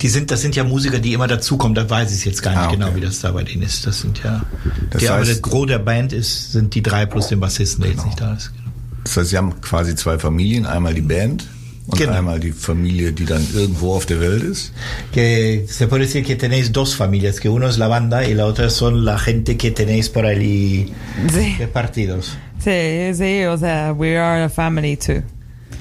[0.00, 2.60] die sind das sind ja Musiker die immer dazukommen da weiß ich jetzt gar nicht
[2.60, 2.76] Ah, okay.
[2.76, 4.42] genau wie das da bei denen ist das sind ja
[4.90, 7.92] Das aber heißt- das Gros der Band ist sind die drei plus den Bassisten der
[7.92, 8.70] jetzt nicht da ist genau.
[9.04, 11.46] Das heißt, sie haben quasi zwei Familien, einmal die Band
[11.88, 12.12] und Genau.
[12.12, 14.72] einmal die Familie, die dann irgendwo auf der Welt ist.
[15.12, 18.46] que se puede decir que tenéis dos familias que uno es la banda y la
[18.46, 20.92] otra son la gente que tenéis por ahí
[21.32, 25.22] Sí, repartidos sí, sí, o sea, we are a family too.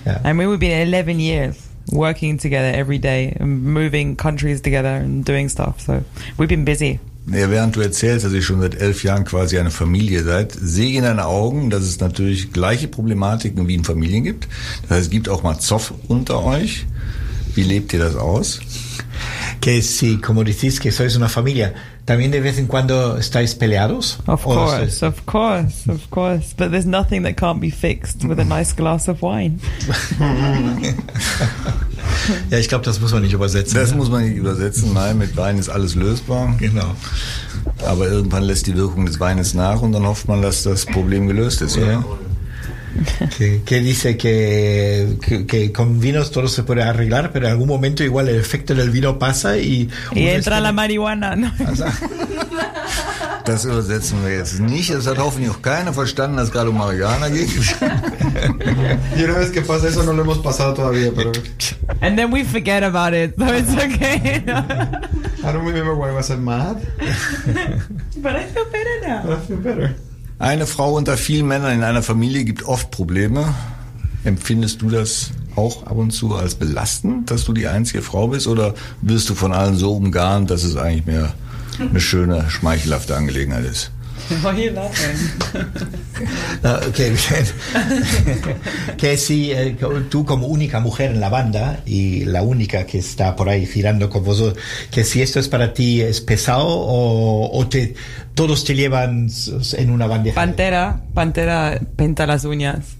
[0.05, 0.21] Ja.
[0.23, 1.55] I mean, we've been 11 years
[1.91, 5.79] working together every day and moving countries together and doing stuff.
[5.79, 6.03] So
[6.37, 6.99] we've been busy.
[7.27, 10.89] Ja, während du erzählst, dass ihr schon seit elf Jahren quasi eine Familie seid, sehe
[10.89, 14.47] ich in deinen Augen, dass es natürlich gleiche Problematiken wie in Familien gibt.
[14.83, 16.85] Das heißt, es gibt auch mal Zoff unter euch.
[17.55, 18.59] Wie lebt ihr das aus?
[19.65, 21.73] que si como decís que sois una familia
[22.05, 26.53] también de vez en cuando estáis peleados Of ¿O course, of course, of course.
[26.55, 29.59] But there's nothing that can't be fixed with a nice glass of wine.
[32.49, 33.97] ja ich glaube das muss man nicht übersetzen Das ne?
[33.97, 34.93] muss man nicht übersetzen.
[34.93, 36.55] Nein, mit Wein ist alles lösbar.
[36.59, 36.95] genau
[37.85, 41.27] Aber irgendwann lässt die Wirkung des Weines nach und dann hofft man, dass das Problem
[41.27, 41.91] gelöst ist, oder?
[41.91, 42.05] Ja.
[43.37, 47.67] que, que dice que, que, que con vinos todo se puede arreglar, pero en algún
[47.67, 49.89] momento igual el efecto del vino pasa y...
[50.13, 51.35] Y entra la marihuana.
[51.35, 51.51] ¿no?
[53.45, 54.91] Das übersetzen wir jetzt nicht.
[54.91, 57.47] Das hat hoffentlich auch keiner verstanden, dass es gerade um Marihuana geht.
[59.15, 61.31] Y una vez que pasa eso no lo hemos pasado todavía, pero
[62.01, 64.43] And then we forget about it, so it's okay.
[65.43, 66.85] I don't remember why I was mad.
[68.17, 69.23] but I feel better now.
[69.25, 69.95] But I feel better.
[70.39, 73.53] Eine Frau unter vielen Männern in einer Familie gibt oft Probleme.
[74.25, 78.47] Empfindest du das auch ab und zu als belastend, dass du die einzige Frau bist?
[78.47, 81.33] Oder wirst du von allen so umgarnt, dass es eigentlich mehr
[81.79, 83.91] eine schöne, schmeichelhafte Angelegenheit ist?
[84.29, 85.15] Why are you laughing?
[86.63, 87.13] Ah, que,
[88.97, 89.75] que si eh,
[90.09, 94.09] tú como única mujer en la banda y la única que está por ahí girando
[94.09, 97.95] con vosotros, que si esto es para ti es pesado o, o te,
[98.33, 99.27] todos te llevan
[99.77, 100.35] en una bandeja.
[100.35, 102.95] Pantera, Pantera pinta las uñas.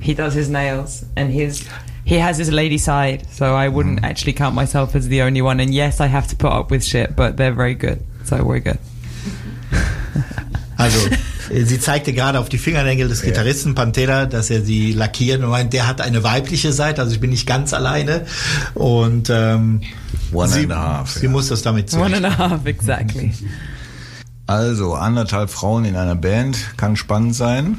[0.00, 1.64] He does his nails, and his
[2.04, 3.26] he has his lady side.
[3.32, 5.58] So I wouldn't actually count myself as the only one.
[5.60, 8.00] And yes, I have to put up with shit, but they're very good.
[8.24, 8.78] So we're good.
[10.78, 10.98] Also,
[11.50, 15.50] äh, sie zeigte gerade auf die Fingernägel des Gitarristen Pantera, dass er sie lackiert und
[15.50, 18.24] meint, der hat eine weibliche Seite, also ich bin nicht ganz alleine.
[18.74, 19.82] Und ähm,
[20.32, 21.30] One sie, and a half, sie ja.
[21.30, 22.24] muss das damit One zurecht.
[22.24, 23.32] and a half, exactly.
[24.46, 27.76] Also, anderthalb Frauen in einer Band kann spannend sein.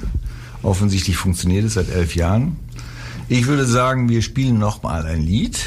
[0.61, 2.57] Offensichtlich funktioniert es seit elf Jahren.
[3.29, 5.57] Ich würde sagen, wir spielen noch mal ein Lied.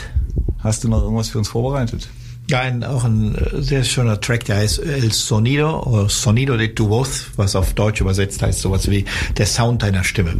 [0.59, 2.09] Hast du noch irgendwas für uns vorbereitet?
[2.53, 6.69] Ja, ein, auch ein äh, sehr schöner Track, der heißt El Sonido oder Sonido de
[6.69, 9.07] tu voz, was auf Deutsch übersetzt heißt sowas wie
[9.39, 10.35] der Sound deiner Stimme.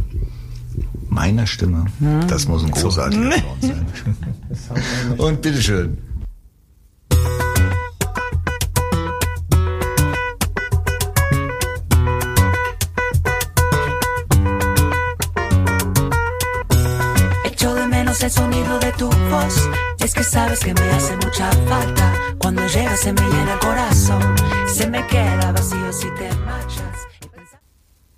[1.09, 1.87] Meiner Stimme.
[2.27, 3.63] Das muss ein großartiger Sound
[4.51, 5.17] sein.
[5.17, 5.97] Und bitteschön.
[17.43, 19.82] Echo de menos el sonido de tu voz.
[20.03, 22.13] Es que sabes que me hace mucha falta.
[22.37, 24.21] Cuando llegas se me llena el corazón.
[24.67, 26.97] Se me queda vacío si te marchas.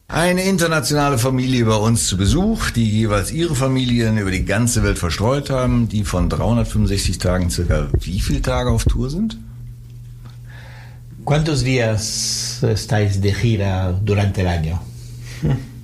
[0.07, 4.97] Eine internationale Familie bei uns zu Besuch, die jeweils ihre Familien über die ganze Welt
[4.97, 9.37] verstreut haben, die von 365 Tagen circa wie viele Tage auf Tour sind?
[11.23, 14.81] ¿Cuántos días estáis de gira durante el año?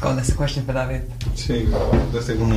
[0.00, 1.02] that's a question for David.
[1.34, 1.68] Sí,
[2.12, 2.56] desde uno.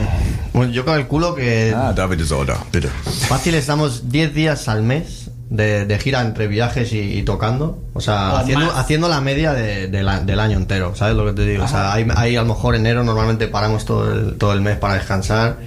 [0.54, 2.89] Bueno, yo calculo que Ah, David auch da, bitte.
[3.27, 7.80] fácil estamos 10 días al mes de, de gira entre viajes y, y tocando.
[7.93, 8.77] O sea, O haciendo, más.
[8.77, 10.95] haciendo la media de- de la- del año entero.
[10.95, 11.63] ¿Sabes lo que te digo?
[11.65, 14.77] O sea, hay, hay a lo mejor enero normalmente paramos todo el, todo el mes
[14.77, 15.58] para descansar.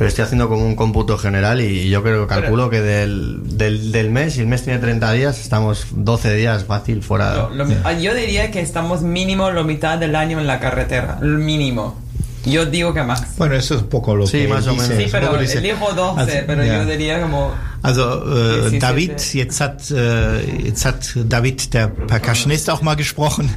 [0.00, 3.92] Pero estoy haciendo como un cómputo general y yo creo que calculo que del, del,
[3.92, 7.50] del mes, si el mes tiene 30 días, estamos 12 días fácil fuera.
[7.52, 11.16] Lo ah, yo diría que estamos mínimo la mitad del año en la carretera.
[11.20, 11.99] Mínimo.
[12.46, 13.36] Yo digo que más.
[13.36, 15.04] Bueno, eso es un poco lo Sí, que más o dice- menos.
[15.04, 16.82] Sí, pero elijo 12, Also, pero ja.
[16.84, 17.52] yo diría como...
[17.82, 18.78] Also äh, 17.
[18.80, 23.48] David, jetzt hat äh, jetzt hat David der Percussionist auch mal gesprochen,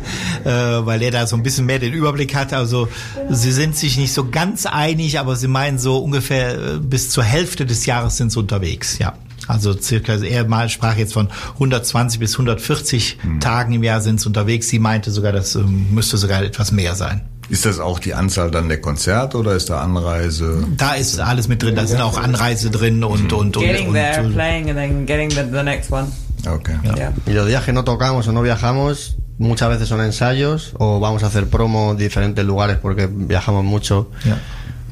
[0.46, 2.54] äh, weil er da so ein bisschen mehr den Überblick hat.
[2.54, 2.88] Also
[3.30, 7.24] sie sind sich nicht so ganz einig, aber sie meinen so ungefähr äh, bis zur
[7.26, 8.98] Hälfte des Jahres sind sie unterwegs.
[8.98, 9.14] Ja.
[9.48, 14.28] Also circa, er mal sprach jetzt von 120 bis 140 Tagen im Jahr sind sie
[14.28, 14.70] unterwegs.
[14.70, 17.24] Sie meinte sogar, das ähm, müsste sogar etwas mehr sein.
[17.50, 20.66] Ist das auch die Anzahl dann der Konzerte oder ist da Anreise?
[20.78, 23.94] Da ist alles mit drin, da sind auch Anreise drin und und und, Getting und,
[23.94, 26.08] there, und playing and then getting the, the next one.
[26.48, 26.76] Okay.
[26.84, 27.14] Yeah.
[27.26, 31.24] Y los días que no tocamos o no viajamos, muchas veces son ensayos o vamos
[31.24, 34.38] a hacer promo en diferentes lugares porque viajamos mucho Ja.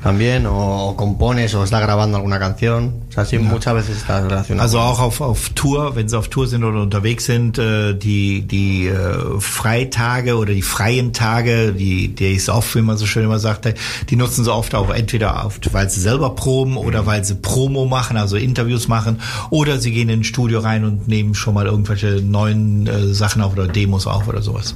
[0.01, 3.03] También, o, o compones o estás grabando alguna canción.
[3.09, 4.63] O sea, sí, muchas veces estás relacionado.
[4.63, 8.41] Also auch auf, auf Tour, wenn sie auf Tour sind oder unterwegs sind, äh, die,
[8.41, 13.39] die äh, Freitage oder die freien Tage, die Days off, wie man so schön immer
[13.39, 13.71] sagt,
[14.09, 17.85] die nutzen sie oft auch entweder oft, weil sie selber proben oder weil sie Promo
[17.85, 19.19] machen, also Interviews machen,
[19.51, 23.41] oder sie gehen in ein Studio rein und nehmen schon mal irgendwelche neuen äh, Sachen
[23.41, 24.75] auf oder Demos auf oder sowas.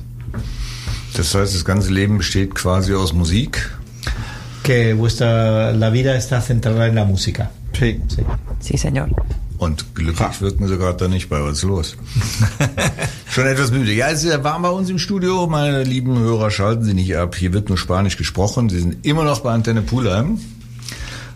[1.13, 3.71] Das heißt, das ganze Leben besteht quasi aus Musik.
[4.65, 7.51] Que vuestra, la vida está centrada en la música.
[7.78, 8.01] Sí.
[8.60, 9.10] Sí, señor.
[9.60, 11.39] Und glücklich wirken sie gerade da nicht bei.
[11.39, 11.95] Was ist los?
[13.30, 13.93] Schon etwas müde.
[13.93, 15.45] Ja, es ist ja warm bei uns im Studio.
[15.45, 17.36] Meine lieben Hörer, schalten Sie nicht ab.
[17.36, 18.69] Hier wird nur Spanisch gesprochen.
[18.69, 20.39] Sie sind immer noch bei Antenne Pulheim.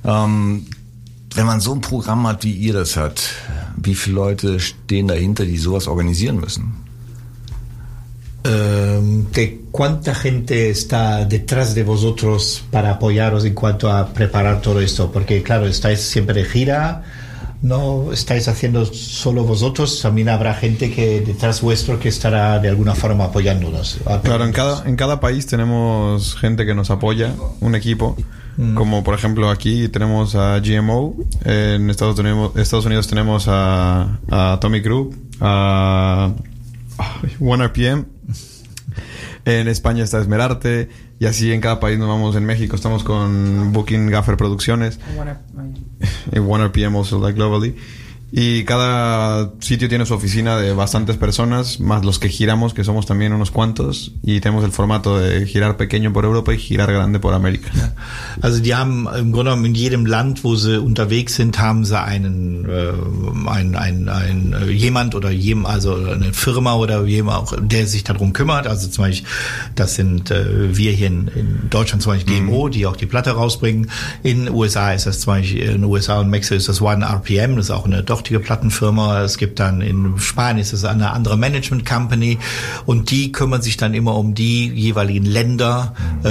[0.04, 0.66] Ähm,
[1.36, 3.22] wenn man so ein Programm hat, wie ihr das hat,
[3.78, 6.89] wie viele Leute stehen dahinter, die sowas organisieren müssen?
[8.44, 14.80] Eh, que cuánta gente está detrás de vosotros para apoyaros en cuanto a preparar todo
[14.80, 17.04] esto, porque claro, estáis siempre de gira,
[17.62, 22.96] no estáis haciendo solo vosotros, también habrá gente que detrás vuestro que estará de alguna
[22.96, 24.00] forma apoyándonos.
[24.24, 28.16] Claro, en cada, en cada país tenemos gente que nos apoya, un equipo.
[28.76, 34.54] Como por ejemplo aquí tenemos a GMO, en Estados Unidos, Estados Unidos tenemos a, a
[34.54, 36.34] Atomic Group, a
[36.98, 38.06] ay, One RPM,
[39.50, 42.36] en España está Esmerarte, y así en cada país nos vamos.
[42.36, 45.00] En México estamos con Booking Gaffer Producciones,
[46.32, 47.76] y One RPM also like globally.
[48.32, 53.06] Y cada sitio tiene su oficina de bastantes personas, más los que giramos, que somos
[53.08, 57.20] también unos cuantos, y tenemos el formato de girar pequeño por Europa y girar grande
[57.20, 57.72] por América.
[58.42, 62.00] Also die haben im Grunde genommen in jedem Land, wo sie unterwegs sind, haben sie
[62.00, 67.54] einen, äh, ein, ein, ein, äh, jemand oder jem, also eine Firma oder jemand auch,
[67.60, 68.68] der sich darum kümmert.
[68.68, 69.28] Also zum Beispiel,
[69.76, 73.32] das sind äh, wir hier in, in Deutschland zum Beispiel GMO, die auch die Platte
[73.32, 73.90] rausbringen.
[74.24, 77.06] In den USA ist das zum Beispiel, in den USA und Mexiko ist das One
[77.06, 79.22] RPM, das ist auch eine dortige Plattenfirma.
[79.22, 82.38] Es gibt dann in Spanien ist es eine andere Management Company
[82.86, 86.30] und die kümmern sich dann immer um die jeweiligen Länder, äh,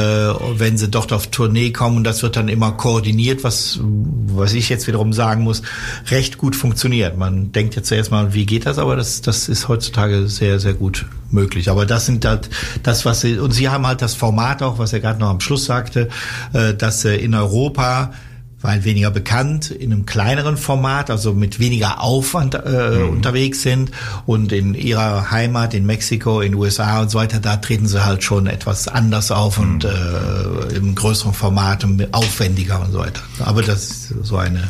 [0.59, 2.05] wenn sie dort auf Tournee kommen.
[2.05, 5.63] Das wird dann immer koordiniert, was, was ich jetzt wiederum sagen muss,
[6.11, 7.17] recht gut funktioniert.
[7.17, 10.75] Man denkt jetzt zuerst mal, wie geht das, aber das, das ist heutzutage sehr, sehr
[10.75, 11.71] gut möglich.
[11.71, 12.51] Aber das sind halt
[12.83, 15.41] das, was sie, und sie haben halt das Format auch, was er gerade noch am
[15.41, 16.11] Schluss sagte,
[16.53, 18.13] äh, dass äh, in Europa
[18.61, 23.93] weil weniger bekannt, in einem kleineren Format, also mit weniger Aufwand äh, unterwegs sind
[24.27, 28.05] und in ihrer Heimat in Mexiko, in den USA und so weiter, da treten sie
[28.05, 33.21] halt schon etwas anders auf und äh, im größeren Format und aufwendiger und so weiter.
[33.45, 34.69] Aber das ist so eine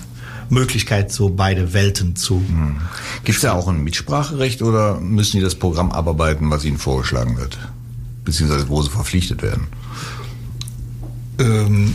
[0.51, 2.43] Möglichkeit, so beide Welten zu.
[3.25, 7.39] Gibt es da auch ein Mitspracherecht oder müssen die das Programm abarbeiten, was ihnen vorgeschlagen
[7.39, 7.59] wird?
[8.25, 9.69] Beziehungsweise wo sie verpflichtet werden?
[11.39, 11.95] Ähm,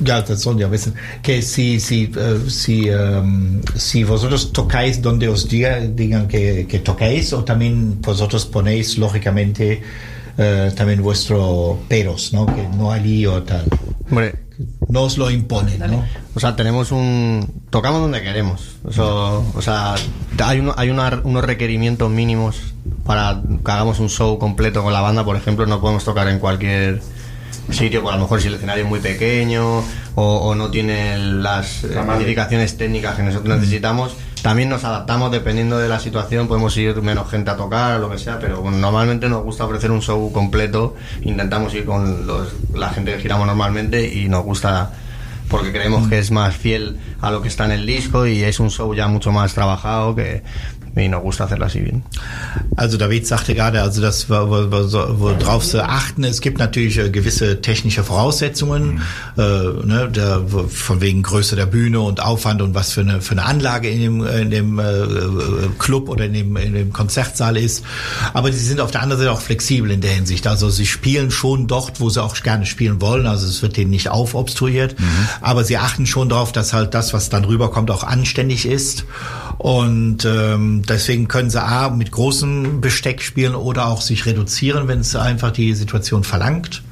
[0.00, 5.48] ya, sollen ja wissen, que si, si, eh, si, em, si vosotros tocáis donde os
[5.48, 9.82] diga, digan que, que toquéis o también vosotros ponéis lógicamente
[10.38, 12.46] eh, también vuestro peros, ¿no?
[12.46, 13.64] Que no allí o tal.
[14.10, 14.34] Hombre,
[14.88, 16.04] No nos lo imponen, ¿no?
[16.34, 17.62] O sea, tenemos un...
[17.70, 18.76] Tocamos donde queremos.
[18.88, 19.94] Eso, o sea,
[20.44, 22.56] hay, uno- hay una- unos requerimientos mínimos
[23.04, 25.24] para que hagamos un show completo con la banda.
[25.24, 27.00] Por ejemplo, no podemos tocar en cualquier
[27.70, 29.82] sitio, por a lo mejor si el escenario es muy pequeño o,
[30.16, 34.16] o no tiene las especificaciones técnicas que nosotros necesitamos.
[34.42, 38.10] También nos adaptamos dependiendo de la situación, podemos ir menos gente a tocar o lo
[38.10, 40.94] que sea, pero bueno, normalmente nos gusta ofrecer un show completo.
[41.22, 44.90] Intentamos ir con los- la gente que giramos normalmente y nos gusta
[45.48, 48.60] porque creemos que es más fiel a lo que está en el disco y es
[48.60, 50.42] un show ya mucho más trabajado que
[50.96, 52.02] nos gusta hacerlo así bien.
[52.76, 56.98] Also David sagte gerade, also das, wo- wo- wo- worauf sie achten, es gibt natürlich
[56.98, 59.02] äh, gewisse technische Voraussetzungen,
[59.36, 63.32] äh, ne, der, von wegen Größe der Bühne und Aufwand und was für eine, für
[63.32, 67.56] eine Anlage in dem, in dem äh, äh, Club oder in dem, in dem Konzertsaal
[67.56, 67.84] ist.
[68.32, 70.46] Aber sie sind auf der anderen Seite auch flexibel in der Hinsicht.
[70.46, 73.26] Also sie spielen schon dort, wo sie auch gerne spielen wollen.
[73.26, 74.94] Also es wird denen nicht aufobstruiert.
[75.40, 79.04] Aber sie achten schon darauf, dass halt das, was dann rüberkommt, auch anständig ist.
[79.64, 84.98] Und ähm, deswegen können sie A mit großem Besteck spielen oder auch sich reduzieren, wenn
[84.98, 86.82] es einfach die Situation verlangt.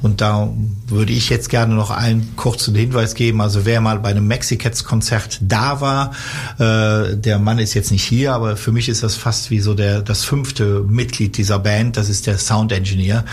[0.00, 0.48] Und da
[0.86, 3.42] würde ich jetzt gerne noch einen kurzen Hinweis geben.
[3.42, 6.12] Also wer mal bei einem Mexicats-Konzert da war,
[6.58, 9.74] äh, der Mann ist jetzt nicht hier, aber für mich ist das fast wie so
[9.74, 11.98] der das fünfte Mitglied dieser Band.
[11.98, 13.26] Das ist der Sound Engineer.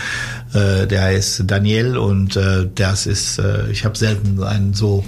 [0.52, 5.02] Äh, der heißt Daniel und äh, das ist, äh, ich habe selten einen so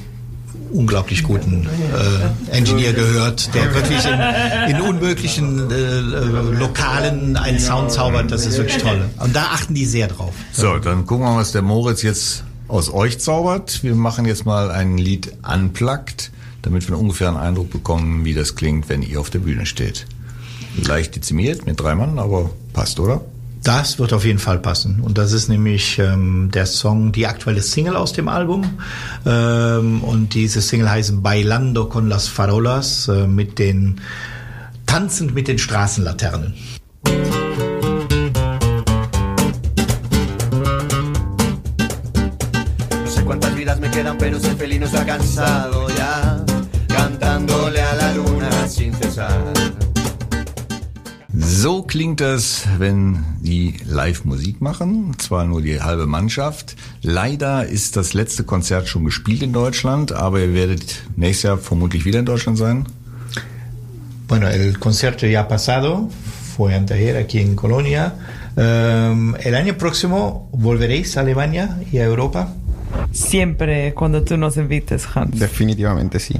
[0.70, 7.90] unglaublich guten äh, Engineer gehört, der wirklich in, in unmöglichen äh, äh, Lokalen einen Sound
[7.90, 8.31] zaubert.
[8.31, 9.04] Das ist wirklich toll.
[9.18, 10.35] Und da achten die sehr drauf.
[10.52, 13.83] So, dann gucken wir mal, was der Moritz jetzt aus euch zaubert.
[13.83, 16.31] Wir machen jetzt mal ein Lied unplugged,
[16.62, 20.07] damit wir ungefähr einen Eindruck bekommen, wie das klingt, wenn ihr auf der Bühne steht.
[20.87, 23.22] Leicht dezimiert mit drei Mann, aber passt, oder?
[23.62, 25.01] Das wird auf jeden Fall passen.
[25.01, 28.79] Und das ist nämlich ähm, der Song, die aktuelle Single aus dem Album.
[29.27, 34.01] Ähm, und diese Single heißt Bailando con las Farolas äh, mit den
[34.87, 36.55] Tanzend mit den Straßenlaternen.
[44.18, 46.44] Pero ese felino está cansado ya,
[46.88, 49.88] cantándole a la luna sin cesar.
[51.61, 55.16] So klingt das, wenn die live Musik machen.
[55.18, 56.77] Zwar nur die halbe Mannschaft.
[57.03, 62.05] Leider ist das letzte Konzert schon gespielt in Deutschland, aber ihr werdet nächstes Jahr vermutlich
[62.05, 62.87] wieder in Deutschland sein.
[64.29, 66.09] Bueno, el concierto ya pasado,
[66.57, 68.12] fue anteayer aquí en Colonia.
[68.57, 72.55] Ähm, el año próximo volveréis a Alemania y a Europa.
[73.11, 75.37] Siempre cuando tú nos invites, Hans.
[75.37, 76.35] Definitivamente sí.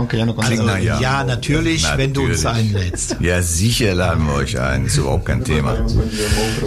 [0.00, 0.62] No consigo.
[0.64, 1.00] Na ja.
[1.00, 2.76] ja, natürlich, wenn du uns Natürlich.
[2.76, 3.16] einlädst.
[3.20, 4.86] Ja, sicher laden wir euch ein.
[4.86, 5.76] Ist überhaupt kein Thema.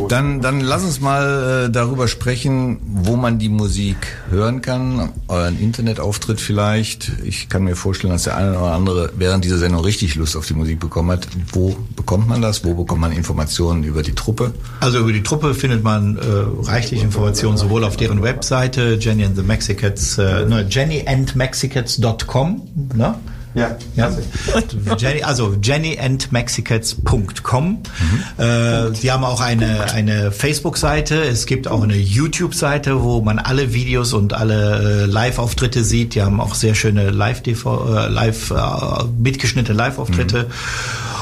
[0.10, 3.98] Dann, dann lass uns mal äh, darüber sprechen, wo man die Musik
[4.30, 5.10] hören kann.
[5.28, 7.12] Euren Internetauftritt vielleicht.
[7.24, 10.46] Ich kann mir vorstellen, dass der eine oder andere während dieser Sendung richtig Lust auf
[10.46, 11.28] die Musik bekommen hat.
[11.52, 12.63] Wo bekommt man das?
[12.65, 14.54] Wo bekommt man Informationen über die Truppe?
[14.80, 16.22] Also über die Truppe findet man äh,
[16.67, 22.62] reichlich Informationen sowohl auf deren Webseite Jenny and the Mexicats, äh, ne, jennyandmexicats.com,
[22.96, 23.15] ne?
[23.56, 23.78] Ja.
[23.96, 24.12] Ja.
[24.98, 27.78] Jenny, also jennyandmexicats.com.
[28.38, 31.24] Äh, die haben auch eine, eine Facebook-Seite.
[31.24, 36.16] Es gibt auch eine YouTube-Seite, wo man alle Videos und alle äh, Live-Auftritte sieht.
[36.16, 40.48] Die haben auch sehr schöne Live, äh, live äh, mitgeschnittene Live-Auftritte.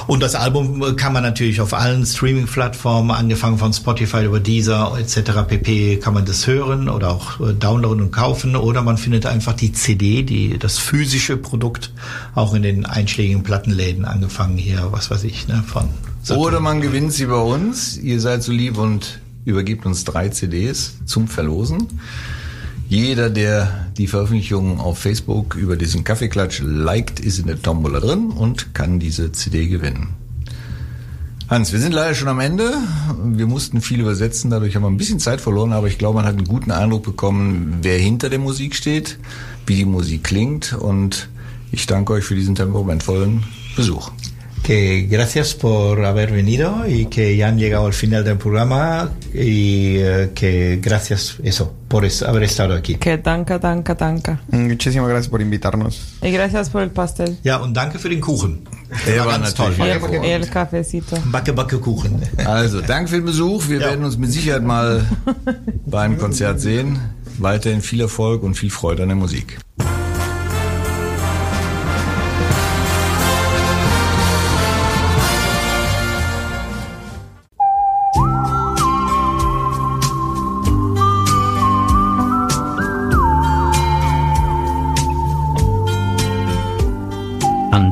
[0.07, 5.47] Und das Album kann man natürlich auf allen Streaming-Plattformen, angefangen von Spotify über Deezer etc.
[5.47, 5.97] pp.
[5.97, 8.55] kann man das hören oder auch äh, downloaden und kaufen.
[8.55, 11.93] Oder man findet einfach die CD, die das physische Produkt,
[12.35, 15.89] auch in den einschlägigen Plattenläden angefangen hier, was weiß ich, ne, von
[16.23, 16.45] Saturn.
[16.45, 17.97] Oder man gewinnt sie bei uns.
[17.97, 21.87] Ihr seid so lieb und übergibt uns drei CDs zum Verlosen.
[22.91, 28.31] Jeder, der die Veröffentlichung auf Facebook über diesen Kaffeeklatsch liked, ist in der Tombola drin
[28.31, 30.09] und kann diese CD gewinnen.
[31.47, 32.69] Hans, wir sind leider schon am Ende.
[33.23, 36.25] Wir mussten viel übersetzen, dadurch haben wir ein bisschen Zeit verloren, aber ich glaube, man
[36.25, 39.19] hat einen guten Eindruck bekommen, wer hinter der Musik steht,
[39.65, 41.29] wie die Musik klingt und
[41.71, 43.45] ich danke euch für diesen temperamentvollen
[43.77, 44.11] Besuch.
[44.63, 49.95] que gracias por haber venido y que ya han llegado al final del programa y
[49.95, 52.95] eh, que gracias eso por es- haber estado aquí.
[52.95, 54.37] Que danke, danke, danke.
[54.49, 56.15] Muchísimas gracias por invitarnos.
[56.21, 57.37] Y gracias por el pastel.
[57.43, 58.59] Ja, und danke für den Kuchen.
[59.05, 59.73] Der war ganz toll.
[60.23, 61.17] el cafecito.
[61.25, 62.21] Backe, Backe Kuchen.
[62.45, 63.67] Also, danke für den Besuch.
[63.69, 63.87] Wir Ja.
[63.87, 65.05] werden uns mit Sicherheit mal
[65.85, 66.99] beim Konzert sehen.
[67.39, 69.57] Weiterhin viel Erfolg und viel Freude an der Musik.